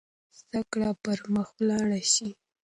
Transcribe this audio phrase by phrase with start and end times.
[0.39, 2.29] زده کړه به پرمخ ولاړه شي.